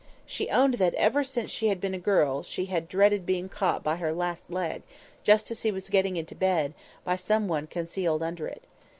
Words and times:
She 0.25 0.49
owned 0.49 0.73
that, 0.79 0.95
ever 0.95 1.23
since 1.23 1.51
she 1.51 1.67
had 1.67 1.79
been 1.79 1.93
a 1.93 1.99
girl, 1.99 2.41
she 2.41 2.65
had 2.65 2.87
dreaded 2.89 3.23
being 3.23 3.47
caught 3.47 3.83
by 3.83 3.97
her 3.97 4.11
last 4.13 4.49
leg, 4.49 4.81
just 5.23 5.51
as 5.51 5.59
she 5.59 5.69
was 5.69 5.91
getting 5.91 6.17
into 6.17 6.33
bed, 6.33 6.73
by 7.03 7.15
some 7.15 7.47
one 7.47 7.67
concealed 7.67 8.23
under 8.23 8.47
it. 8.47 8.63